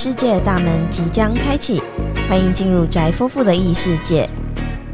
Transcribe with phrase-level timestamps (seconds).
[0.00, 1.78] 异世界的大门即将开启，
[2.26, 4.26] 欢迎进入宅夫妇的异世界。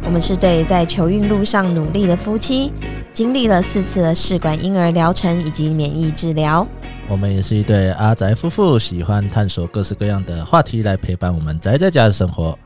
[0.02, 2.72] 我们是对在求孕路上努力的夫妻，
[3.12, 6.66] 经历了四次的试管婴儿疗程以及免疫治疗。
[7.08, 12.58] 我们也是一对阿宅夫妇，喜欢探索各式各样的话题来陪伴我们宅在家的生活。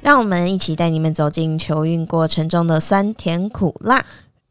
[0.00, 4.06] 让我们一起带你们走进求孕过程中的酸甜苦辣，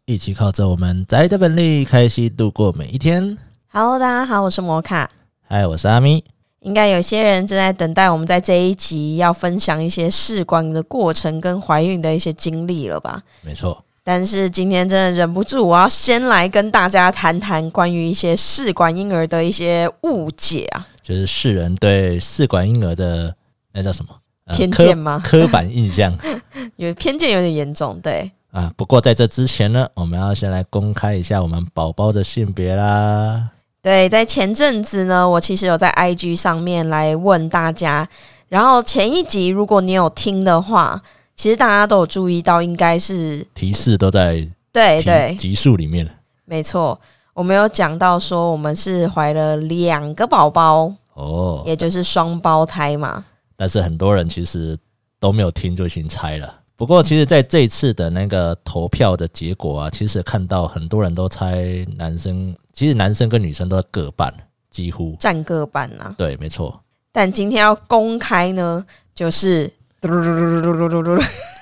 [0.05, 3.38] 一起靠着我们宅的本领，开心度过每一天。
[3.71, 5.09] Hello，大家好，我是摩卡。
[5.48, 6.21] 嗨，我是阿咪。
[6.66, 13.22] 应该有些人正在等待我们在这一集要分享一些试管的过程跟怀孕的一些经历了吧？
[13.44, 13.84] 没错。
[14.04, 23.36] 但是今天真的忍不住，我要先来跟大家谈谈关于一些试管婴儿的一些误解啊，就是世人对试管婴儿的
[23.72, 24.16] 那叫什么？
[24.55, 25.22] 偏见吗？
[25.24, 26.16] 刻板印象，
[26.77, 28.72] 有偏见有点严重，对啊。
[28.76, 33.52] 不过在这之前呢，我们要先来公开一下我们宝宝的性别啦。
[33.86, 38.10] 对，在前阵子呢，我其实有在 IG 上面来问大家，
[38.50, 41.00] 然后前一集如果你有听的话，
[41.36, 46.10] 其实大家都有注意到，应该是提示都在对对集数里面
[46.46, 47.00] 没错，
[47.36, 53.24] 我们有讲到说我们是怀了两个宝宝哦，也就是双胞胎嘛。
[53.56, 54.76] 但是很多人其实
[55.20, 56.52] 都没有听就先猜了。
[56.76, 64.34] 不过，其实在这一次的那个投票的结果啊，其实看到很多人都猜男生，其实男生跟女生都各半，
[64.69, 66.13] 几乎占各半呐。
[66.18, 66.81] 对，没错。
[67.13, 68.85] 但今天要公开呢，
[69.16, 69.72] 就是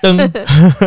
[0.02, 0.28] 噔，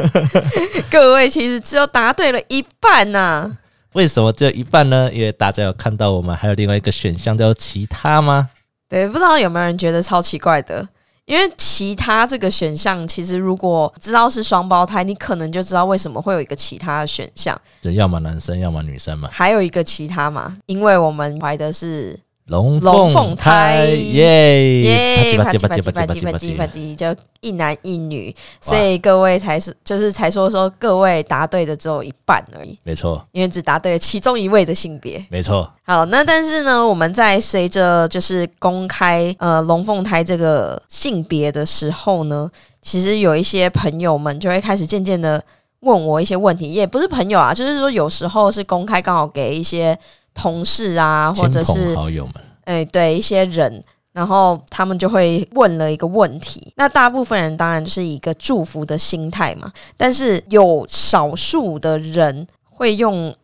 [0.91, 3.57] 各位其实只有答对了一半呐。
[3.93, 5.09] 为什么只有一半呢？
[5.13, 8.49] 因为大家有看到我们还有另外一个选项叫其他吗？
[8.89, 10.87] 对，不知道有没有人觉得超奇怪的？
[11.27, 19.29] 因为其他这个选项，其实如果知道是双胞胎，你可能就知道为什么会有一个其他的选项，对要么男生，要么女生嘛。
[19.31, 22.17] 还有一个其他嘛，因为我们怀的是。
[22.47, 35.69] 龙凤胎耶耶，啪叽啪叽啪叽啪叽啪叽，就一男一女，所以各位才是就是才说说各位答对的只有一半而已，没错，因为只答对了其中一位的性别，没错。
[35.83, 42.49] 好，那但是呢，我们在随着就是公开呃龙凤胎这个性别的时候呢，
[42.81, 45.43] 其实有一些朋友们就会开始渐渐的
[45.81, 49.99] 问我一些问题，也不是朋友啊，就是说有时候是公开刚好给一些。
[50.37, 53.83] 同事啊，或者是好友们，哎，对一些人，
[54.13, 56.71] 然后他们就会问了一个问题。
[56.75, 63.35] 那大部分人当然就是一个祝福的心态嘛，但是有少数的人会用，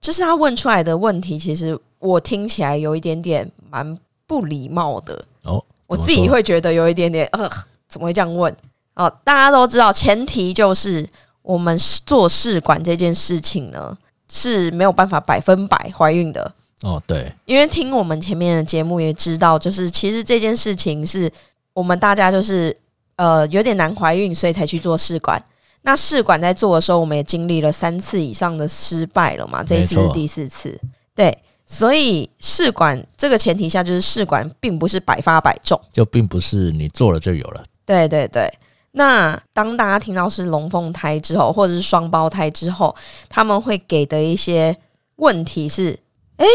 [0.00, 3.98] 就是他问出来的问题，其实我听起来有一点点蛮
[4.28, 5.62] 不礼貌的哦。
[5.88, 7.50] 我自己会觉得有一点点，呃，
[7.88, 8.54] 怎么会这样问？
[8.94, 11.08] 哦，大家都知道，前提就是
[11.42, 11.76] 我们
[12.06, 13.96] 做试管这件事情呢。
[14.30, 16.52] 是没有办法百分百怀孕的。
[16.82, 21.30] 哦，对，因为听我们前面的节目也知道，就是其实这件事情是
[21.74, 22.74] 我们大家就是
[23.16, 25.42] 呃有点难怀孕，所以才去做试管。
[25.82, 30.78] 那试管在做的时候，我们也经历了三次以上的失败了嘛，这一次是第四次，
[31.14, 31.36] 对，
[31.66, 38.50] 所以试管这个前提下，就是试管并不是百发百中，就并不是你做了就有了，对对对。
[38.92, 42.94] 那当大家听到是龙凤胎之后，或者是双胞胎之后，
[43.28, 44.76] 他们会给的一些
[45.16, 45.98] 问题是：
[46.36, 46.46] 哎，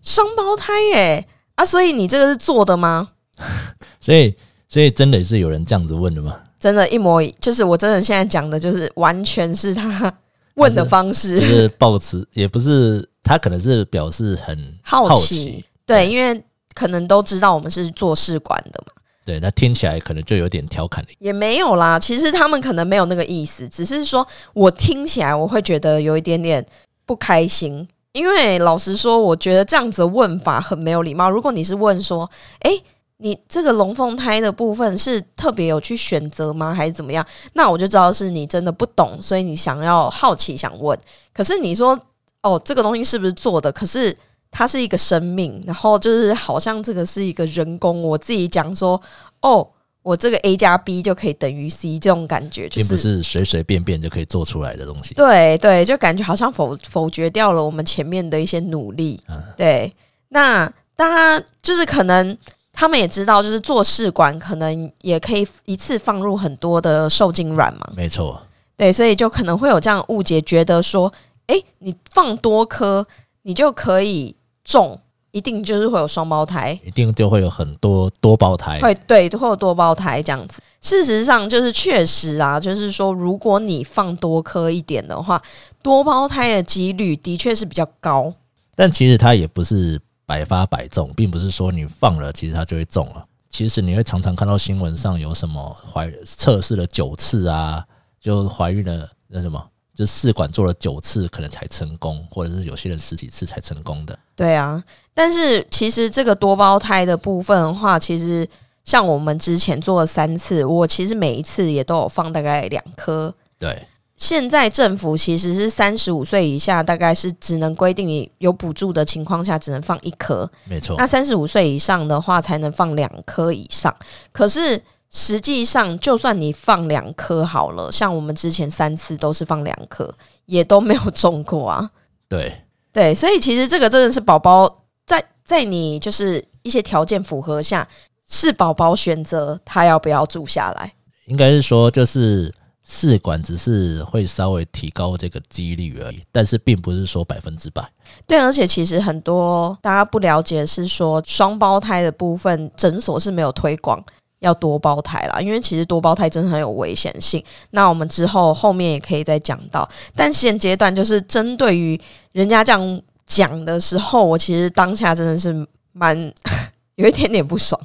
[0.00, 1.26] 双胞胎哎
[1.56, 3.10] 啊，所以你这个是做的吗？
[4.00, 4.34] 所以，
[4.68, 6.36] 所以真的是有人这样子问的吗？
[6.60, 10.12] 真的，一模一，就是我真的现在讲的，就是完全是他
[10.54, 16.40] 问的方式， 就是抱持，也不是他可能是表示很好奇，对，因为
[16.74, 18.92] 可能都知道我们是做试管的嘛。
[19.24, 26.66] 对，那听起来可能就有点调侃了也没有啦，其实他们可能没有那个意思，只是说我听起来我会觉得有一点点
[27.06, 31.30] 不开心，因为老实说，我觉得这样子问法很没有礼貌。
[31.30, 32.28] 如果你是问说，
[32.62, 32.70] 哎，
[33.18, 37.24] 你这个龙凤胎的部分是特别有去选择吗，还是怎么样？
[37.52, 40.98] 那我就知道是你真的不懂，所以你想要好奇想问。
[41.32, 41.96] 可是你说，
[42.42, 43.70] 哦，这个东西是不是做的？
[43.70, 44.16] 可是。
[44.54, 48.02] 它是一个生命，然后就是好像这个是一个人工。
[48.02, 49.00] 我自己讲说，
[49.40, 49.66] 哦，
[50.02, 55.14] 我这个 A 加 B 就可以等于 C 这种感觉，并不是随随便便就可以做出来的东西。
[55.14, 59.18] 对对，就感觉好像否否决掉了我们前面的一些努力。
[59.56, 59.90] 对，
[60.28, 62.36] 那大家就是可能
[62.74, 67.90] 他们也知道，就是做试管可能也可以一次放入很多的受精卵嘛。
[67.96, 68.38] 没错，
[68.76, 71.10] 对，所以就可能会有这样误解，觉得说，
[71.46, 73.06] 哎，你放多颗，
[73.44, 74.36] 你就可以。
[74.64, 74.98] 重
[75.30, 80.60] 一定就是会有双胞胎，一定就会有很多多胞胎，会对会有多胞胎这样子。
[80.80, 85.40] 事实上就是确实啊，就是说如果你放多颗一点的话，
[85.82, 88.34] 多胞胎的几率的确是比较高。
[88.74, 93.24] 但其实它也不是百发百中，并不是说你放了其实它就会中了。
[93.48, 97.84] 其实你会常常看到新闻上有什么怀测试了九次啊，
[98.20, 99.62] 就怀孕了那什么，
[99.94, 104.18] 就试管做了九次可能才成功，或者是有些人十几次才成功的。
[104.34, 108.48] 对啊，但是其实这个多胞胎的部分的话，其实
[108.84, 113.32] 像我们之前做了三次，我其实每一次也都有放大概两颗。
[113.58, 113.86] 对，
[114.16, 120.50] 现在政府其实是三十五岁以下，大概是只能规定你有补助的情况下，只能放一颗。
[120.64, 123.94] 没错那，三十五岁以上的话，才能放两颗以上。
[124.32, 130.12] 可是实际上，就算你放两颗好了，像我们之前三次都是放两颗，
[130.46, 131.90] 也都没有中过啊。
[132.28, 132.62] 对，
[132.92, 137.86] 对，所以其实这个真的是宝宝在在你就是一些条件符合下，
[138.26, 140.94] 是宝宝选择他要不要住下来。
[141.26, 147.86] 应该是说就是试管只是会稍微提高这个几率而已，但是并不是说百分之百。
[148.26, 154.02] 对，而且其实很多大家不了解是说双胞胎的部分，诊所是没有推广
[154.42, 157.42] 要多胞胎啦，因为其实多胞胎真的很有危险性。
[157.70, 161.98] 那我们之后后面也可以再讲到，但现阶段就是针对于
[162.32, 166.16] 人家这样讲的时候，我其实当下真的是蛮
[166.96, 167.80] 有一点点不爽。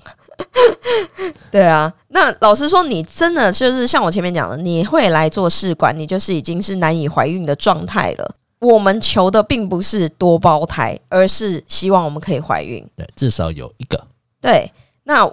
[1.50, 8.36] 对啊，那老实说，你真的就是像我前面讲的，你会来做试管，你就是已经是难以怀孕的状态了。
[8.60, 12.88] 我们求的并不是多胞胎，而是希望我们可以怀孕。
[12.96, 14.04] 对，至少有一个。
[14.42, 14.72] 对，
[15.04, 15.28] 那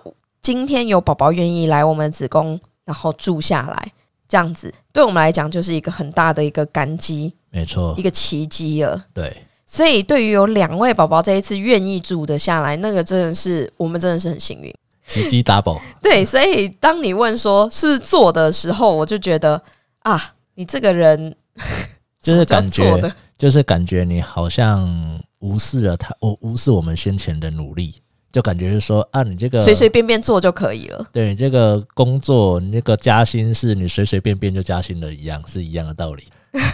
[0.45, 3.93] 今天有宝宝愿意来我们子宫，然后住下来，
[4.29, 9.07] 这样子对我们来讲就是一个很大的一个感激，没错一，个奇迹了。
[9.15, 14.71] 对，所以对于有两位宝宝这一次愿意住得下来，那个真的是我们真的是很幸运。
[15.07, 15.81] 奇迹 double。
[16.03, 19.63] 对，所以当你问说是不是做的时候，我就觉得
[20.01, 21.35] 啊，你这个人
[22.21, 27.95] 就是感觉，就是感觉你好像无视了他，我无视我们先前的努力，
[28.35, 31.07] 就感觉是说啊，你这个随随便便做就可以了。
[31.13, 36.25] 对你这个工作，你这个加薪是你随随便便就加薪了一样，是一样的道理。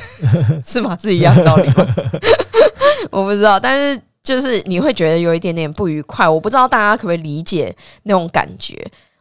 [0.64, 0.96] 是吗？
[0.98, 1.86] 是一样的道理吗？
[3.12, 6.26] 我不知道，但是就是你会觉得有一点点不愉快。
[6.26, 8.74] 我不知道大家可不可以理解那种感觉。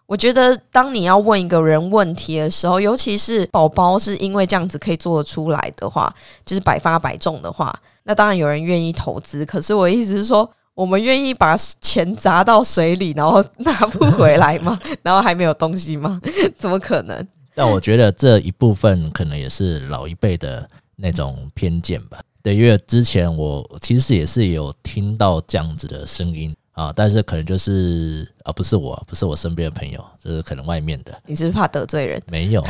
[0.06, 6.14] 我觉得当你要问一个人问题的时候，尤其是宝宝是因为这样子可以做得出来的话，
[6.46, 9.46] 就是百发百中的话，那当然有人愿意投资。
[9.46, 10.50] 可是我的意思是说，
[10.80, 14.80] 我们愿意把钱砸到水里，然后拿不回来吗？
[15.04, 16.22] 然后还没有东西吗？
[16.58, 17.28] 怎么可能？
[17.54, 20.66] 但我觉得这一部分可能也是老一辈的
[20.96, 22.22] 那种偏见吧。
[22.42, 32.24] 对，因为之前我其实也是有听到这样子的声音啊，但是可能就是啊，不是我，不是我身边的朋友，就是可能外面的你是怕得罪人？
[32.32, 32.64] 没有，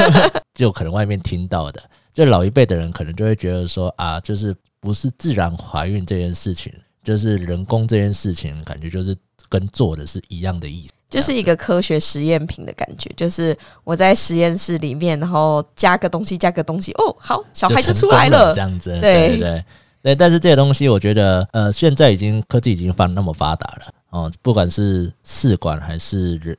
[0.56, 1.82] 就可能外面听到的，
[2.14, 9.16] 就老一辈的人可能就会觉得说啊，就是不是自然怀孕这件事情，就是人工这件事情，感觉就是
[9.48, 10.92] 跟做的是一样的意思。
[11.08, 18.60] 就是一个科学实验品的感觉，就是我在实验室里面，然后加个东西，加个东西，哦，好，小孩就出来了这。
[18.60, 19.64] 样子，对对对对
[20.02, 20.14] 对。
[20.14, 26.56] 但是这些东西，我觉得呃，现在已经科技已经发那么发达了哦，不管是试管还是人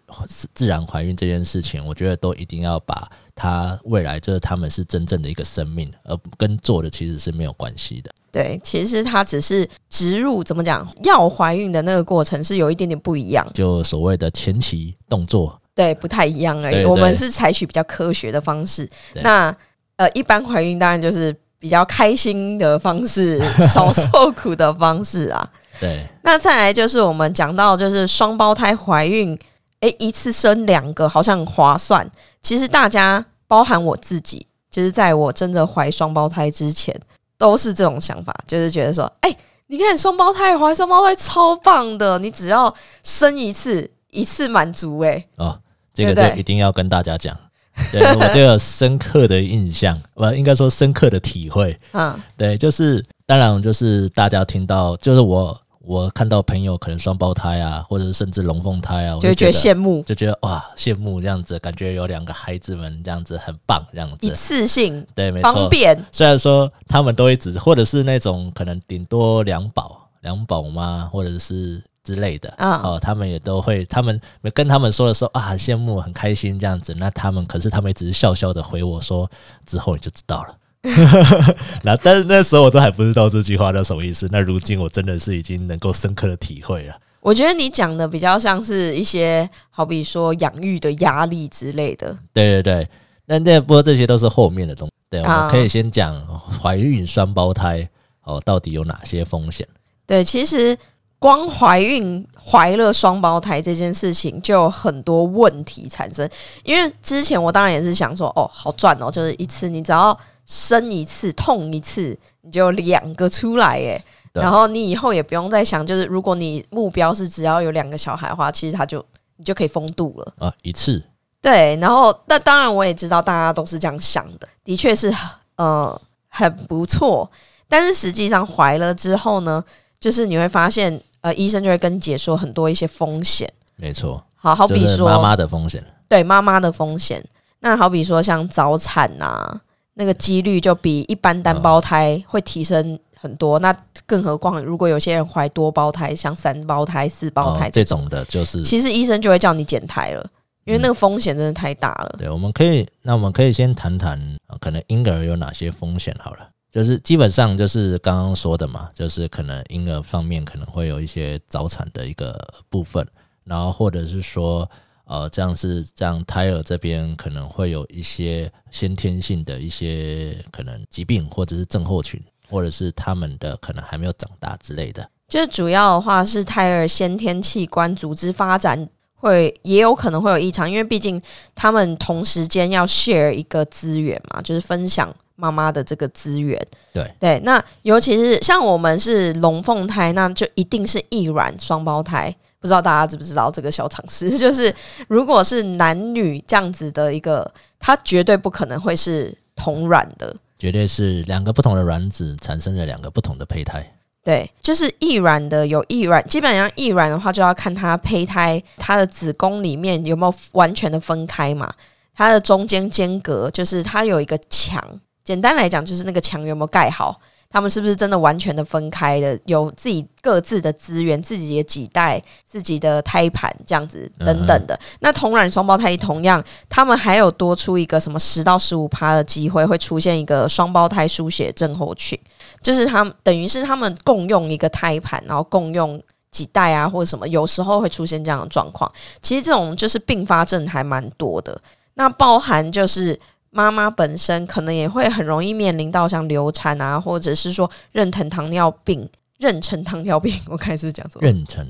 [0.55, 8.09] 自然怀孕这件事情，我觉得都一定要把它未来就是他们是真正的一个生命，而跟做的其实是没有关系的。
[8.31, 10.87] 对，其实它只是植入，怎么讲？
[11.03, 16.75] 要怀孕的那个过程是有一点点不一样，就所谓的前期动作，对，不太一样而已。
[16.75, 18.89] 对对我们是采取比较科学的方式。
[19.15, 19.53] 那
[19.97, 25.51] 呃，一般怀孕当然就是比较开心的方式， 少受苦的方式啊。
[25.81, 29.37] 对那再来就是我们讲到就是双胞胎怀孕，
[29.79, 32.09] 诶，一次生两个好像很划算。
[32.43, 36.95] 其实大家包含我自己，就是在我真的怀双胞胎之前，
[37.37, 39.35] 都是这种想法，就是觉得说，哎、
[39.67, 42.73] 你看双胞胎怀双胞胎超棒的，你只要
[43.03, 45.59] 生一次，一次满足、诶，哦，
[45.93, 47.35] 这个就一定要跟大家讲。
[47.89, 51.75] 对我就有深刻的印象，不应该说深刻的体会。
[51.93, 64.29] 嗯，对，就是当然就是大家听到，就是我我看到朋友可能双胞胎啊，或者是甚至龙凤胎啊，我就觉得得羡慕，就觉得哇羡慕这样子，感觉有两个孩子们这样子很棒这样子一。
[64.31, 65.51] 次性对，没错。
[65.51, 74.21] 方便，虽然说他们都会只或者是那种可能顶多两宝两宝妈或者是之类的嗯哦，他们也都会，他们
[74.53, 76.93] 跟他们说的时候啊，很羡慕很开心这样子。
[76.95, 79.29] 那他们可是他们也只是笑笑的回我说，
[79.65, 80.55] 之后你就知道了。
[81.83, 84.27] 那但是那时候我都还不知道这句话叫什么意思。
[84.31, 86.95] 那如今我真的是已经能够深刻的体会了。
[87.19, 92.17] 我觉得你讲的比较像是一些，好比说养育的压力之类的。
[92.33, 92.87] 对对对，
[93.27, 94.93] 那那不过这些都是后面的东西。
[95.07, 96.19] 对，我啊们可以先讲
[96.59, 97.87] 怀孕双胞胎
[98.23, 99.67] 哦，到底有哪些风险？
[100.07, 100.75] 对，其实
[101.19, 106.27] 光怀孕怀了双胞胎这件事情就有很多问题产生。
[106.63, 110.17] 因为之前我当然也是想说，哦，好赚哦，就是一次你只要
[110.51, 114.03] 生一次痛一次，你就两个出来耶。
[114.33, 119.03] 然后你以后也不用再想，就是如果你目标是只要有两个小孩的话，其实他就
[119.37, 120.33] 你就可以封度了。
[120.39, 121.01] 啊，一次
[121.41, 125.13] 对，然后那当然我也知道大家都是这样想的，的确是
[125.55, 127.29] 呃很不错。
[127.69, 129.63] 但是实际上怀了之后呢，
[129.99, 133.49] 就是你会发现，呃，医生就会跟你解说很多一些风险。
[133.77, 135.81] 没错，好好比说，妈妈的风险。
[136.09, 137.23] 对妈妈的风险。
[137.59, 139.61] 那好比说像早产呐、
[139.93, 143.59] 那个几率就比一般单胞胎会提升很多。
[143.59, 150.29] 那更何况如果有些人怀多胞胎，像三胞胎、四胞胎哦这种的，就是其实医生就会叫你减胎了，
[150.65, 152.15] 因为那个风险真的太大了。
[152.17, 156.49] 对，我们可以，那我们可以先谈谈、呃可能婴儿有哪些风险好了。
[156.71, 162.33] 就是基本上就是刚刚说的嘛，就是可能婴儿方面可能会有一些早产的一个
[162.69, 163.05] 部分，
[163.43, 164.69] 然后或者是说，
[165.05, 175.07] 呃，这样是这样胎儿这边可能会有一些先天性的一些可能疾病或者是症候群，或者是他们的可能还没有长大之类的。
[175.27, 181.21] 就是主要的话是胎儿先天器官组织发展会也有可能会有异常，因为毕竟
[181.53, 186.59] 他们同时间要 share 一个资源嘛，就是分享妈妈的这个资源。
[186.93, 192.35] 对对，那尤其是像我们是龙凤胎，那就一定是异卵双胞胎。
[192.61, 194.73] 不知道大家知不知道这个小常识， 就是
[195.09, 200.33] 如果是男女这样子的一个，它绝对不可能会是同卵的。
[200.57, 203.83] 绝对是两个不同的卵子产生了两个不同的胚胎。
[204.23, 211.73] 对，就是异卵的有异卵，基本上异卵的话就要看它胚胎它的子宫里面有没有完全的分开嘛，
[212.13, 214.79] 它的中间间隔就是它有一个墙，
[215.23, 217.19] 简单来讲就是那个墙有没有盖好，
[217.51, 224.79] 他们是不是真的完全的分开的，有自己各自的资源、自己的几代、自己的胎盘这样子等等的。
[225.01, 232.17] 那同卵双胞胎同样，他们还有多出一个什么十到十五趴的机会会出现一个双胞胎输血症候群。
[232.61, 238.89] 就是他们等于是他们共用一个胎盘，然后共用几代啊或者什么，有时候会出现这样的状况。
[239.21, 241.59] 其实这种就是并发症还蛮多的，
[241.95, 243.19] 那包含就是
[243.51, 249.07] 妈妈本身可能也会很容易面临到像流产啊，或者是说妊娠糖尿病。
[249.39, 251.27] 妊娠糖尿病，我开始讲错了。
[251.27, 251.65] 妊娠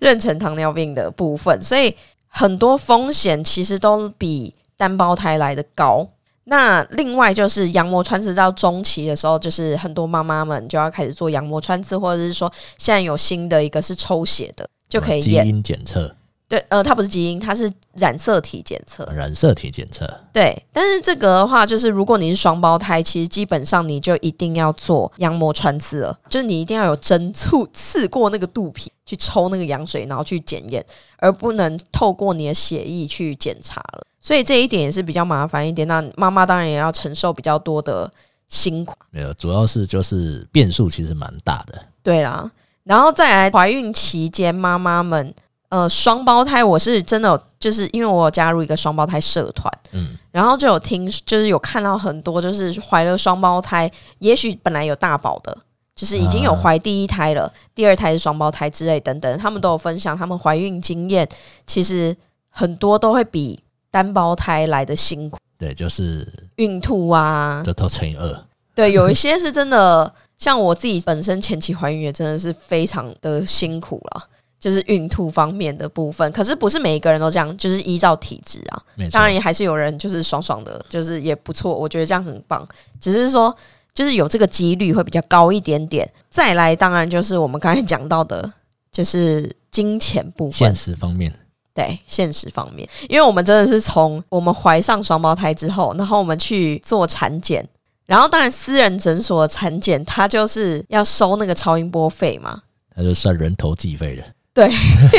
[0.00, 1.94] 妊娠糖尿病的部分，所以
[2.28, 6.08] 很多风险其实都比单胞胎来的高。
[6.44, 15.32] 那另外就是羊膜穿刺到中期的时候，就是很多妈妈们就要开始做羊膜穿刺，或者是说现在有新的一个是抽血的，就可以基。
[15.32, 16.15] 因检测、
[16.48, 19.04] 对，呃，它不是基因，它是染色体检测。
[19.12, 20.08] 染色体检测。
[20.32, 30.84] 对，但是这个的话，就是如果你是双胞胎，其实基本上你就一定要做羊膜穿刺了，就是你一定要有针刺 刺过那个肚皮去抽那个羊水，然后去检验，
[31.18, 34.06] 而不能透过你的血液去检查了。
[34.20, 35.86] 所以这一点也是比较麻烦一点。
[35.88, 38.08] 那妈妈当然也要承受比较多的
[38.48, 38.94] 辛苦。
[39.10, 41.80] 没有，主要是就是变数其实蛮大的。
[42.04, 42.48] 对啦，
[42.84, 45.34] 然后再来怀孕期间，妈妈们，
[45.76, 53.90] 呃，双胞胎，我是真的有，就是因为我有加入一个双胞胎社团，嗯，然后就有听，就是有看到很多，就是怀了双胞胎，
[54.20, 55.54] 也许本来有大宝的，
[55.94, 61.28] 就是已经有怀第一胎了，第二胎是双胞胎之类等等，他们都有分享他们怀孕经验，
[61.66, 62.16] 其实
[62.48, 68.44] 很多都会比单胞胎来的辛苦，对，就是孕吐啊，这都乘以二。
[68.74, 74.22] 对，有一些是真的，像我自己本身前期怀孕也真的是非常的辛苦了，
[74.58, 76.30] 就是孕吐方面的部分。
[76.32, 78.82] 可是不是每一个人都这样，就是依照体质啊。
[79.12, 82.66] 当，然也还是有人就是爽爽的，就是也不错，我觉得这样很棒。
[83.00, 83.54] 只是说，
[83.94, 86.10] 就是有这个几率会比较高一点点。
[86.28, 88.52] 再来，当然就是我们刚才讲到的，
[88.92, 90.74] 就是金钱部分现。
[90.74, 91.32] 实方面，
[91.74, 97.66] 对现实方面，因为我们真的是从我们怀上双胞胎之后，然后我们去做产检，
[98.06, 102.62] 然后当然私人诊所的产检，他就是要收那个超音波费嘛。
[102.94, 104.14] 他就算人头计费
[104.62, 104.70] 了。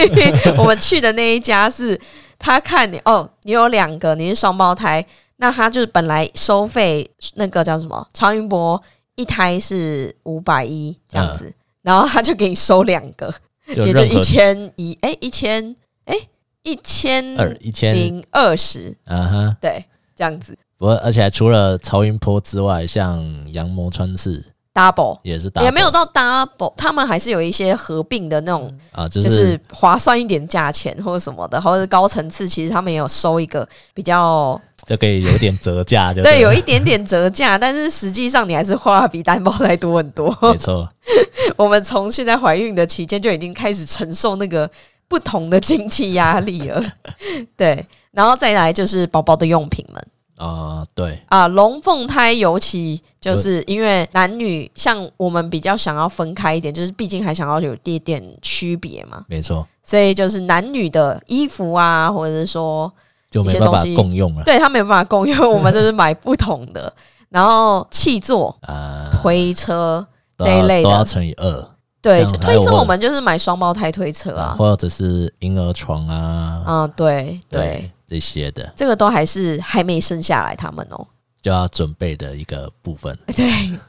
[0.58, 2.00] 我们去的那一家是，
[2.40, 5.06] 他看你哦，你有两个，你是双胞胎，
[5.38, 8.82] 那他就是本来收费那个叫什么超音波
[9.16, 13.34] 一胎是五百一这样子，然后他就给你收两个，
[13.68, 15.76] 也就一千一，哎，一千，
[16.06, 16.16] 哎，
[16.64, 19.58] 一千二一千，零二十，啊哈。
[19.62, 20.58] 对，这样子。
[20.78, 24.44] 不过，而且还除了超音波之外，像羊膜穿刺、
[24.78, 40.38] double，也是 double, 也没有到 double，他们还是有一些合并的那种，啊，就就是是划算一点价钱或者什么的，或者是高层次，其实他们也有收一个比较就可以有点折价，就 对，有一点点折价，但是实际上你还是花的比单包来多很多。
[40.42, 40.88] 没错，
[41.58, 44.70] 我们从现在怀孕的期间就已经开始承受那个
[45.08, 46.84] 不同的经济压力了，
[47.58, 50.08] 对，然后再来就是宝宝的用品们。
[50.38, 62.92] 啊、对，啊，龙凤胎尤其就是因为男女，像我们比较想要分开一点，就是毕竟还想要有一点点区别嘛，没错，所以就是男女的衣服啊，或者是说，
[63.32, 64.44] 就没办法一些东西共用了。
[64.44, 66.94] 对他没有办法共用，我们就是买不同的，
[67.30, 70.06] 然后气座、啊，推车
[70.38, 70.90] 这一类的。
[70.90, 71.68] 都要乘以二，
[72.00, 77.40] 对推车我们就是买双胞胎推车啊，或者是婴儿床啊，啊，对。
[77.50, 78.72] 对，这些的。
[78.76, 81.06] 这个都还是还没生下来他们哦。
[81.40, 83.18] 就要准备的一个部分。
[83.34, 83.80] 对，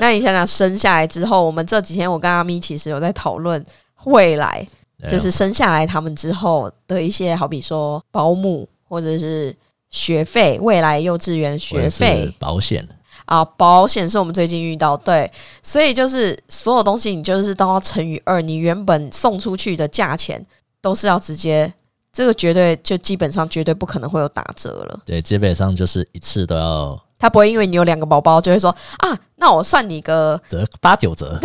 [0.00, 3.64] 那你想想生下来之后，我们这几天我跟阿咪其实有在讨论
[4.04, 4.66] 未来，
[5.08, 9.54] 就是生下来他们之后的一些，好比说保姆或者是
[9.90, 12.88] 学费，未来幼稚园或学费保险，
[13.26, 15.30] 啊，保险是我们最近遇到，对，
[15.62, 20.44] 所以就是所有东西你就是都要乘以二，你原本送出去的价钱
[20.80, 21.72] 都是要直接，
[22.14, 25.00] 这个绝对就基本上绝对不可能会有打折了。
[25.04, 31.38] 对，基本上就是一次都要他不会因为你有两个宝宝就会说啊，那我算你个折八九折。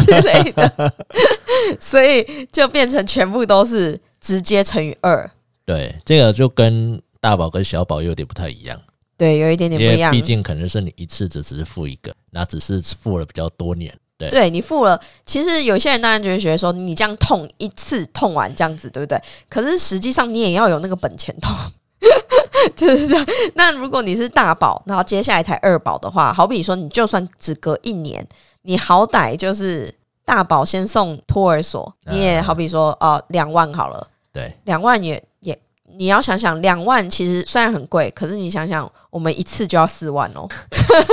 [0.00, 0.94] 之类的，
[1.78, 5.30] 所以就变成全部都是直接乘以二。
[5.64, 8.80] 对，这个就跟大宝跟小宝有点不太一样，
[9.18, 10.22] 对，有一点点不一样毕。
[10.22, 13.92] 竟可能是你一次只只是付一个，那只是付了比较多年。
[14.18, 19.20] 对对你付了，其实有些人当然就会觉得说，你这样痛一次痛完这样子，对不对？
[19.48, 21.54] 可是实际上你也要有那个本钱痛，
[22.74, 23.26] 就是这样。
[23.54, 28.26] 那如果你是大宝，然后接下来才二宝的话，好比说你就算只隔一年，
[28.62, 29.94] 你好歹就是
[30.24, 34.08] 大宝先送托儿所，你也嗯好比说呃两万好了。
[34.32, 35.58] 对，两万也也，
[35.96, 40.48] 你要想想，两万其实虽然很贵，可是你想想，我们一次就要四万哦，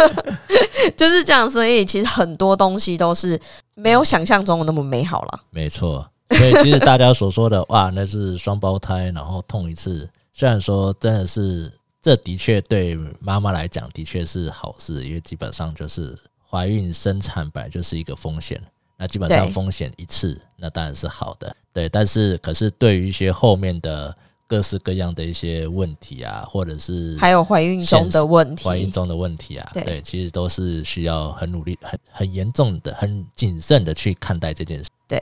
[0.97, 1.49] 就是这样。
[1.49, 3.39] 所以其实很多东西都是
[3.73, 5.41] 没有想象中的那么美好了。
[5.49, 6.07] 没错。
[6.29, 16.17] 所以其实大家所说的哇， 那是双胞胎，然后痛一次，虽然说真的是，这的确对妈妈来讲的确是好事，因为基本上就是
[16.49, 18.59] 怀孕生产本来就是一个风险，
[18.97, 21.87] 那基本上风险一次，那当然是好的，对。
[21.87, 24.15] 但是可是对于一些后面的
[24.53, 34.91] 各式各样的一些问题啊，或者是还有怀孕中的问题，怀孕中的问题啊，对对，其实都是需要很努力、很很严重的、很谨慎的去看待这件事。
[35.07, 35.19] 对。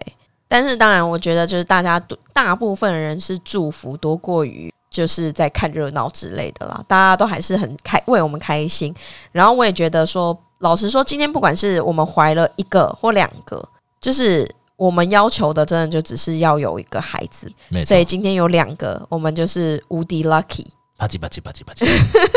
[0.49, 1.97] 但是当然，我觉得就是大家
[2.33, 8.93] 大部分人是祝福多过于就是在看热闹之类的啦，大家都还是很开为我们开心。
[9.31, 13.65] 然后我也觉得说，老实说，今天不管是我们怀了一个或两个，
[14.01, 14.45] 就是
[14.81, 17.47] 我们要求的，真的就只是要有一个孩子。
[17.69, 20.65] 没错所以，今天有两个，我们就是无敌 lucky。
[20.97, 21.85] 啪叽啪叽啪叽啪叽，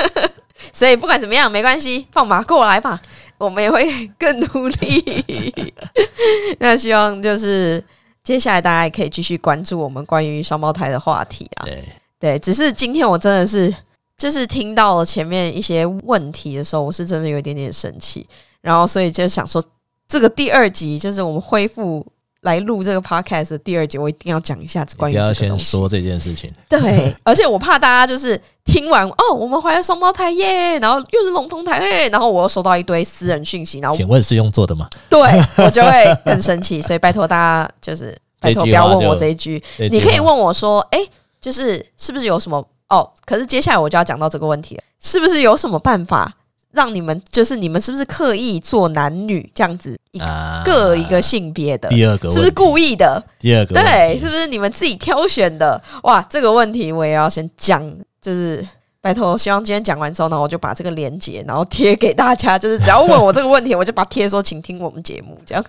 [0.70, 3.00] 所以不管怎么样，没关系，放马过来吧，
[3.38, 5.24] 我们也会更努力。
[6.60, 7.82] 那希望就是
[8.22, 11.64] 接下来大家也可以继续关注我们关于双胞胎的话题啊。
[11.64, 11.82] 对，
[12.20, 13.74] 对，只是今天我真的是
[14.18, 18.26] 就是听到了前面一些问题的时候，我是真的有一点点生气，
[18.60, 19.64] 然后所以就想说，
[20.06, 22.06] 这个第二集就是我们恢复
[22.44, 25.64] 来录这个 podcast 的第二集，我一定要讲一下关于一定要先这个东西。
[25.64, 26.50] 说这件事情。
[26.68, 34.88] 对， 而且我怕大家就是听完哦，我们怀了双胞胎耶，然后又是龙凤胎耶，然后我又收到一堆私人讯息，然后请问是用做的吗？
[35.10, 35.20] 对
[35.56, 40.98] 我就会更生气， 所以拜托大家就是拜托不要问我这一句你可以问我说，哎、
[41.40, 43.10] 就是是不是有什么哦？
[43.24, 46.30] 可是接下来我就要讲到这个问题了，是不是有什么办法
[46.74, 50.18] 让你们就是你们是不是刻意做男女这样子一
[50.64, 51.88] 个、一个性别的？
[51.88, 53.22] 第二个是不是故意的？
[53.38, 55.80] 第二个对，是不是你们自己挑选的？
[56.02, 57.82] 哇，这个问题我也要先讲，
[58.20, 58.66] 就是
[59.00, 65.64] 拜托，希望今天讲完之后呢，我就把这个链接，然后贴给大家，就是只要问我这个问题，我就把它贴说，请听我们节目这样。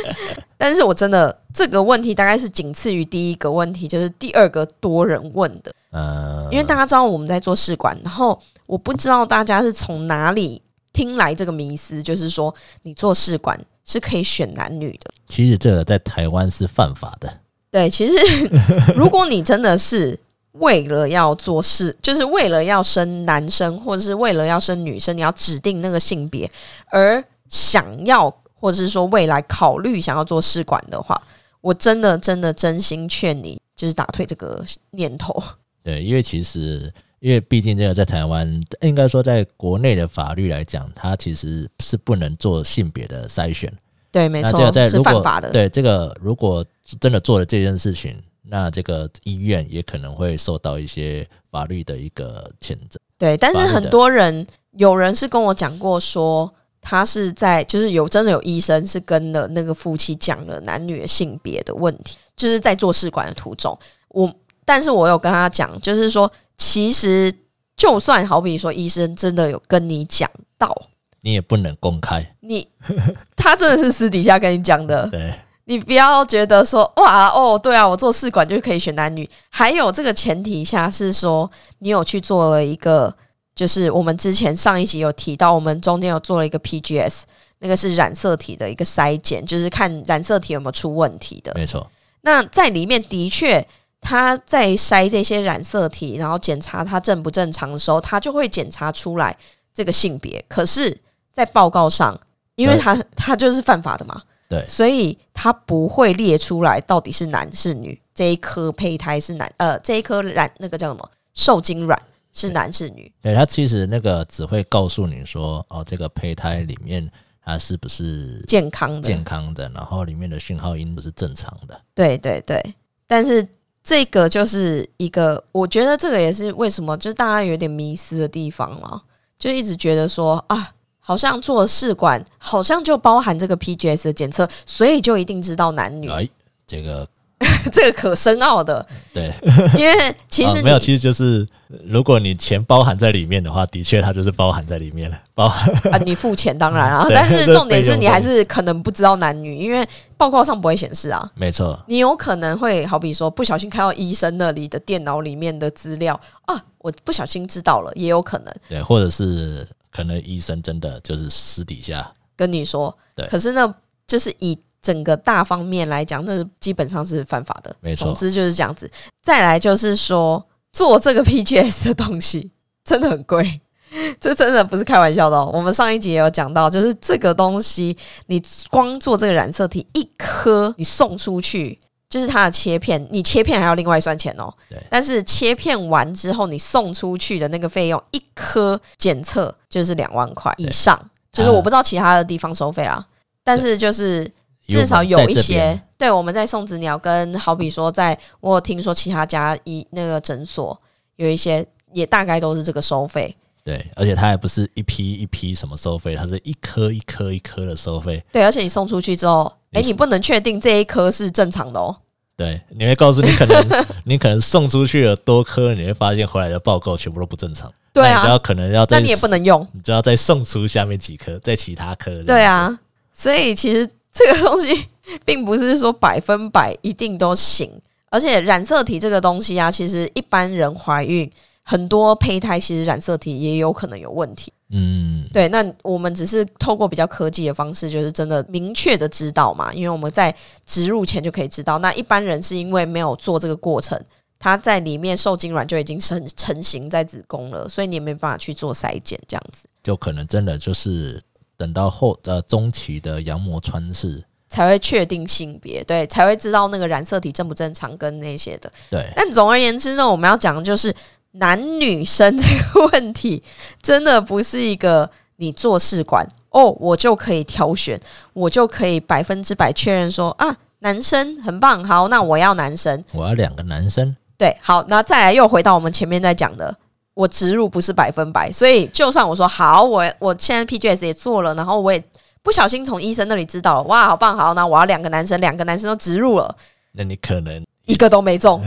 [0.56, 10.60] 但是我真的这个问题大概是仅次于第一个问题，就是第二个多人问的，呃，因为大家知道我们在做试管，然后我不知道大家是从哪里
[10.92, 15.10] 听来这个迷思，就是说你做试管是可以选男女的。
[15.28, 17.40] 其实这个在台湾是犯法的。
[17.70, 18.14] 对，其实
[18.96, 20.18] 如果你真的是
[20.52, 26.50] 为了要做事，就是为了要生男生，或者是为了要生女生，你要指定那个性别，
[26.90, 31.20] 而想要或者是说未来考虑想要做试管的话，
[31.60, 35.42] 我真的真的真心劝你，就是打退这个念头。
[35.82, 43.72] 对，因为其实因为毕竟这个在台湾，应该说在国内的法律来讲，它其实是不能做性别的筛选。
[44.10, 45.50] 对，没错那这个在，是如果犯法的。
[45.50, 46.64] 对这个如果
[47.00, 52.98] 真的做了这件事情，那这个医院也可能会受到一些法律的一个谴责。
[53.18, 56.52] 对，但是很多人有人是跟我讲过说。
[56.88, 63.76] 他是在，就是有真的有医生是跟了那个夫妻讲了男女的性别的问题，就是在做试管的途中。
[64.10, 64.32] 我，
[64.64, 67.32] 但是我有跟他讲，就是说，其实
[67.76, 70.74] 就算好比说医生真的有跟你讲到，
[71.20, 72.34] 你也不能公开。
[72.40, 72.66] 你
[73.36, 79.28] 他真的是私底下跟你讲的， 对，你不要觉得说哇哦，对啊，我做试管就可以选男女。
[79.50, 83.14] 还有这个前提下是说，你有去做了一个，
[83.54, 87.22] 就是我们之前上一集有提到，我们中间有做了一个 PGS，
[87.58, 91.52] 那个是染色体的一个筛检，就是看染色体有没有出问题的。
[91.54, 91.90] 没错，
[92.22, 93.66] 那在里面的确，
[94.06, 99.36] 他在筛这些染色体，然后检查它正不正常的时候，他就会检查出来
[99.74, 100.44] 这个性别。
[100.46, 100.96] 可是，
[101.32, 102.16] 在报告上，
[102.54, 112.00] 因为他他就是犯法的嘛，对所以他不会列出来到底是男是女，这一颗胚胎是男，呃，这一颗染那个叫什么受精卵
[112.32, 113.12] 是男是女。
[113.20, 117.10] 对他其实那个只会告诉你说，哦，这个胚胎里面
[117.44, 121.80] 它是不是健康的，健康的，然后里面的讯号音不是正常的。
[121.92, 122.62] 对对对，
[123.08, 123.46] 但是
[123.86, 129.00] 这个就是一个，我觉得这个也是为什么就是大家有点迷失的地方了，
[129.38, 136.28] 就一直觉得说啊，好像做试管好像就包含这个 PGS 的检测，所以就一定知道男女，哎，
[136.66, 137.06] 这个
[137.70, 139.30] 这个可深奥的，对，
[139.76, 141.46] 因为其实没有，其实就是
[141.84, 151.30] 如果你钱包含在里面的话，的确它就是包含在里面了，包含 啊，你付钱当然啊， 但是重点是你还是可能不知道男女，因为报告上不会显示啊。
[151.34, 158.54] 没错，你有可能会好比说不小心看到医生那里的电脑里面的资料啊，我不小心知道了，也有可能。
[158.66, 162.96] 对，或者是可能医生真的就是私底下，跟你说。
[163.14, 163.26] 对。
[163.26, 163.74] 可是呢，
[164.06, 167.74] 就是以整个大方面来讲，那基本上是犯法的。
[167.80, 168.88] 没错总之就是这样子。
[169.20, 172.52] 再来就是说，做这个 PGS 的东西
[172.84, 173.60] 真的很贵。
[174.20, 175.50] 这真的不是开玩笑的哦。
[175.52, 177.96] 我们上一集也有讲到，就是这个东西，
[178.26, 184.78] 你光做这个染色体一颗，你送出去，就是它的切片，你切片还要另外算钱哦对。
[184.88, 190.98] 但是切片完之后，你送出去的那个费用，一颗检测就是两万块以上。
[191.32, 193.04] 就是我不知道其他的地方收费啦，
[193.44, 194.26] 但是就是
[194.66, 200.80] 至少有一些，对我们在送子鸟跟好比说在，我有听说其他家医那个诊所
[201.16, 203.36] 有一些也大概都是这个收费。
[203.64, 208.22] 对，而且它还不是一批一批什么收费，它是一颗一颗一颗的收费。
[208.30, 211.96] 对，而且你送出去之后，哎，你不能确定这一颗是正常的哦。
[212.36, 217.72] 对，你会告诉你可能你可能送出去了多颗，你会发现回来的报告全部都不正常。
[217.92, 219.66] 对你就要，可能要再那你也不能用。
[219.72, 222.22] 你就要再送出下面几颗，在其他颗。
[222.22, 222.78] 对，啊，
[223.12, 224.86] 所以其实这个东西
[225.24, 227.70] 并不是说百分百一定都行，
[228.10, 231.30] 而且染色体这个东西啊，其实一般人怀孕
[231.62, 234.52] 很多胚胎其实染色体也有可能有问题。
[234.70, 241.78] 嗯，对，那我们只是透过比较科技的方式，就是真的明确的知道嘛，因为我们在植入前就可以知道。
[241.78, 243.96] 那一般人是因为没有做这个过程，
[244.40, 251.22] 它在里面受精卵就已经成成型在子宫了，所以你也没办法去做筛检这样子，就可能真的就是
[251.56, 258.70] 等到后呃中期的羊膜穿刺，才会确定性别，对，才会知道那个染色体正不正常跟那些的。
[258.90, 260.94] 对，但总而言之呢，我们要讲的就是
[261.32, 263.42] 男女生这个问题，
[263.82, 268.00] 真的不是一个你做试管哦，我就可以挑选，
[268.32, 273.04] 我就可以百分之百确认说啊，男生很棒，好，那我要男生。
[273.12, 276.74] 我要两个男生，对，好，那再来又回到我们前面在讲的，
[277.16, 282.04] 我植入不是百分百，所以就算我说好，我我现在 PGS 也做了，然后我也
[282.42, 286.54] 不小心从医生那里知道了，哇，好棒，好，那我要两个男生，两个男生都植入了，
[286.92, 288.62] 那你可能一个都没中。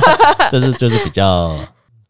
[0.52, 1.58] 这是就是比较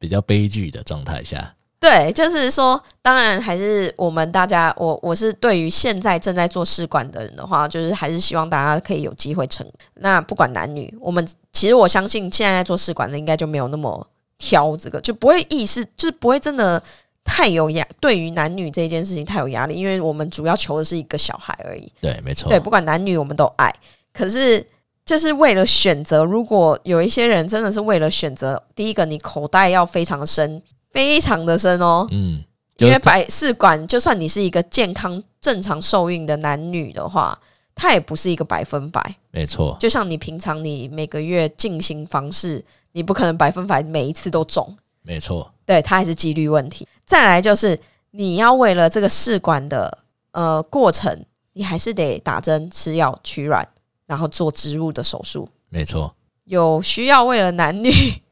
[0.01, 9.65] 比较悲剧的状态下，对，就是说，当然还是我们大家，我我是对于现在正在做试管的人的话，就是还是希望大家可以有机会成。
[9.95, 14.05] 那不管男女，我们其实我相信现在在做试管的应该就没有那么
[14.45, 16.83] 挑这个，就不会意识，就是不会真的
[17.25, 21.91] 太有压，对于男女这件事情太有压力，因为我们主要求的是一个小孩而已。
[22.03, 23.75] 对，没错，对，不管男女我们都爱。
[24.13, 24.65] 可是
[25.07, 32.45] 就是为了选择，如果有一些人真的是为了选择，第一个你口袋要非常深，非常的深哦，嗯，
[32.77, 37.39] 因为百试管，就算你是一个健康正常受孕的男女的话，
[37.75, 39.17] 它也不是一个百分百。
[39.31, 44.75] 没错，就像你平常你每个月进行方式，你不可能百分百每一次都中。
[45.03, 46.89] 没错，对，它还是几率问题。
[47.05, 47.79] 再来就是
[48.13, 49.99] 你要为了这个试管的
[50.33, 53.69] 呃过程，你还是得打针、吃药、取卵，
[54.07, 55.47] 然后做植入的手术。
[55.69, 56.15] 没错。
[56.45, 57.91] 有需要为了男女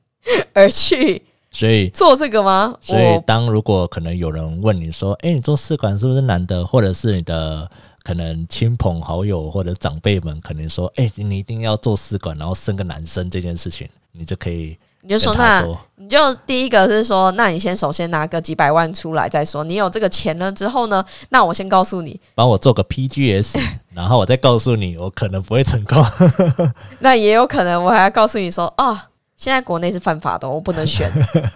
[0.53, 2.77] 而去所以做这个吗？
[2.81, 7.71] 所以我当如果可能有人问你说，哎、你做试管是不是男的，或者是你的
[8.03, 15.65] 可能亲朋好友或者长辈们可能说，哎、你一定要做试管，然后生个男生这件事情，你就可以你就说那，
[15.97, 19.65] 你就第一个是说，那你先首先拿个几百万出来再说。
[19.65, 23.59] 你有这个钱了之后呢，那我先告诉你，帮我做个 PGS，
[23.93, 26.05] 然后我再告诉你，我可能不会成功。
[27.01, 31.11] 那也有可能我还要告诉你说啊，现在国内是犯法的哦，我不能选，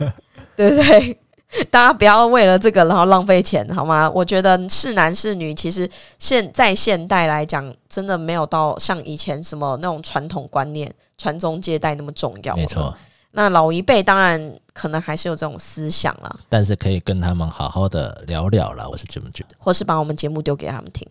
[0.56, 1.16] 对不对？
[1.70, 4.10] 大家不要为了这个然后浪费钱好吗？
[4.10, 12.56] 我觉得是男是女，其实现在现代来讲，真的没有到像以前什么那种传统观念传宗接代那么重要。
[12.56, 12.94] 没错，，
[13.30, 21.08] 那老一辈当然可能还是有这种思想啦，但是可以跟他们好好的聊聊啦，我是这么觉得，或是把我们节目丢给他们听。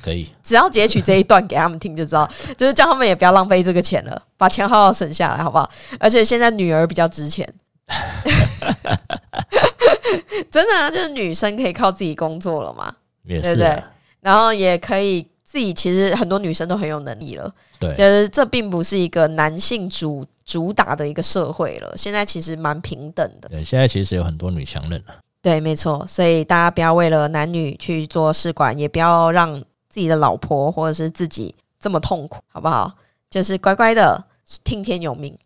[0.00, 0.30] 可以。
[0.44, 5.68] 只要截取这一段给他们听就知道，就是叫他们也不要浪费这个钱了，把钱好好省下来，好不好？
[5.98, 7.46] 而且现在女儿比较值钱，
[10.50, 13.82] 真的啊，就是女生可以靠自己工作了嘛，也对不对？
[14.20, 23.48] 然后也可以自己，其实很多女生都很有能力了，对，就是这并不是一个男性主主打的一个社会了，现在其实蛮平等的。
[23.48, 32.92] 对，现在其实有很多女强人了，对，没错，所以大家不要为了男女去做试管，也不要让自己的老婆或者是自己这么痛苦，好不好？
[33.30, 34.24] 就是乖乖的
[34.64, 35.36] 听天由命，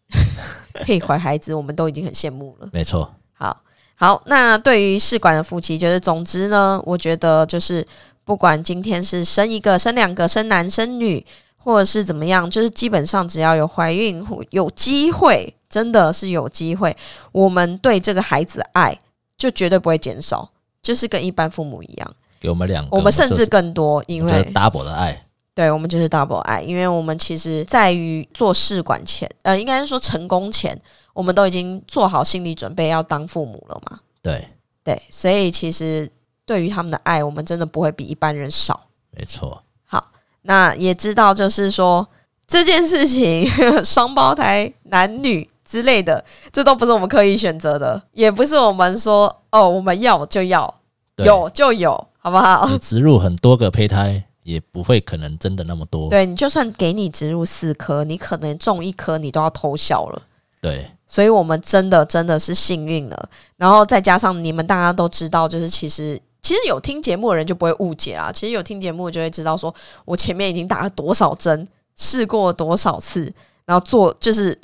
[0.84, 2.68] 可以怀孩子，我们都已经很羡慕了。
[2.72, 3.56] 没错，好
[3.94, 7.86] 好，那对于试管的夫妻，就是总之呢，我觉得就是
[8.24, 11.24] 不管今天是生一个、生两个、生男生女，
[11.56, 16.96] 或者是怎么样，就是基本上只要有怀孕、有机会，真的是有机会，
[17.30, 18.98] 我们对这个孩子的爱
[19.36, 20.50] 就绝对不会减少，
[20.82, 30.80] 就是跟一般父母一样，给我们两个，我们甚至更多，因为 double 的爱，对我们就是 double 爱，因为我们其实在于做试管前，呃，应该是说成功前，
[31.12, 34.00] 我们都已经做好心理准备要当父母了嘛。
[34.22, 34.48] 对，
[34.82, 36.08] 对，所以其实
[36.46, 38.88] 对于他们的爱，我们真的不会比一般人少。
[39.10, 40.12] 没错，好，
[40.42, 42.08] 那也知道就是说
[42.46, 43.46] 这件事情，
[43.84, 50.80] 双胞胎男女之类的，这都不是我们刻意选择的，也不是我们说哦，我们要就要，
[51.18, 52.66] 有就有，好不好？
[52.78, 56.08] 植入很多个胚胎，也不会可能真的那么多。
[56.10, 60.22] 对你就算给你植入四颗，你可能种一颗，你都要偷笑了。
[60.60, 63.28] 对所以我们真的真的是幸运了。
[63.56, 68.30] 然后再加上你们大家都知道，就是其实其实有听节目的人就不会误解啦。
[68.32, 69.74] 其实有听节目就会知道，说
[70.04, 73.32] 我前面已经打了多少针，试过多少次，
[73.66, 74.58] 然后做就是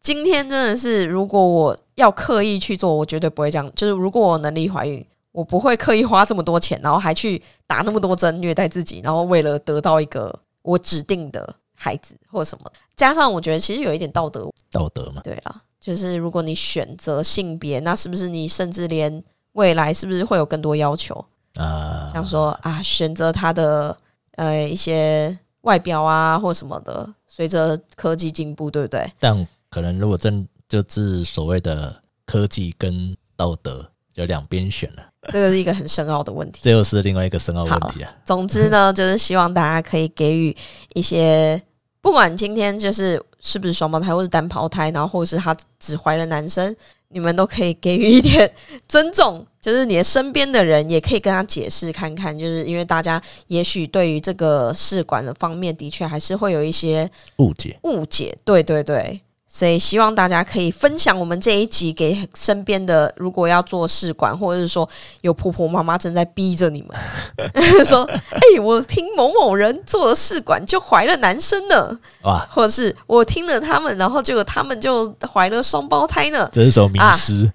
[0.00, 3.70] 今天真的是，如果我要刻意去做，我绝对不会这样。
[3.74, 5.04] 就是如果我能力怀孕，
[5.38, 12.64] 我不会刻意花这么多钱，然后还去打那么多针虐待自己，然后为了得到一个我指定的孩子或什么。
[12.96, 19.22] 加上我觉得其实有一点道德道德嘛，对啊，就是如果你选择性别，那是不是你甚至连
[19.52, 21.24] 未来是不是会有更多要求？
[21.54, 23.96] 啊，像说啊，选择他的
[24.32, 29.08] 呃一些外表啊或什么的，随着科技进步，对不对？
[29.20, 36.60] 但可能如果真就是所谓的科技跟道德，就两边选了，这个是一个很深奥的问题。
[36.62, 38.10] 这又是另外一个深奥问题啊。
[38.24, 40.56] 总之呢， 就是希望大家可以给予
[40.94, 41.60] 一些，
[42.00, 46.74] 不管今天就是是不是双胞胎或是单胞胎，然后或者是他只怀了男生，
[47.08, 48.50] 你们都可以给予一点
[48.86, 59.20] 尊重，就是你的身边的人也可以跟他解释看看，就是因为大家也许对于这个试管的方面的确还是会有一些误解，误解，对对对。
[59.50, 64.86] 所以希望大家可以分享我们这一集给身边的，如果要做试管，或者是说
[65.22, 66.94] 有婆婆妈妈正在逼着你们，
[67.86, 76.48] 说：“哎、我听某某人做了试管就怀了男生呢，哇，或者是我听了他们，然后结果他们就怀了双胞胎呢。
[76.52, 77.50] 这是首名诗，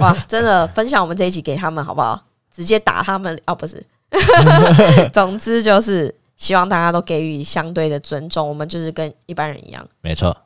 [0.00, 2.20] 哇，真的分享我们这一集给他们好不好？
[2.52, 3.80] 直接打他们哦，不是。
[5.12, 9.86] 总之就是希望大家都给予相对的尊重，我们就是跟一般人一样。
[10.00, 10.36] 没错，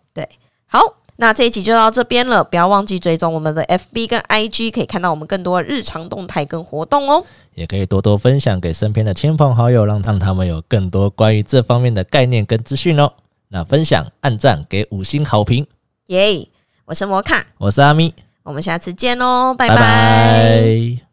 [0.72, 0.78] 好，
[1.16, 7.24] 那这一集就到这边了，不要忘记追踪我们的 FB 跟 IG，可以看到我们更多的日常动态跟活动哦。
[7.54, 13.12] 也可以多多分享给身边的亲朋好友，让让他们有更多关于这方面的概念跟资讯哦。
[13.48, 15.66] 那分享、按赞、给五星好评，
[16.06, 16.46] 耶、
[16.85, 19.74] 我是摩卡，我是阿咪，我们下次见哦，拜拜。
[19.74, 21.10] 拜拜